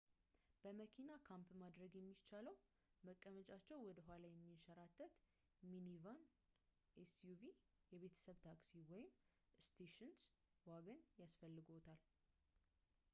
በመኪና 0.61 1.09
ካምፕ 1.27 1.49
ማድረግ 1.61 1.91
የሚቻለው 1.97 2.55
መቀመጫቸው 3.07 3.83
ወደ 3.87 3.99
ኋላ 4.07 4.23
የሚንሸራተት 4.31 5.13
ሚኒቫን 5.73 6.23
ኤስዩቪ 7.05 7.43
የቤተሰብ 7.93 8.39
ታክሲ 8.49 8.71
ወይም 8.93 9.11
ስቴሽንስ 9.69 10.23
ዋገን 10.73 10.99
ያስፈልግዎታል 11.23 12.01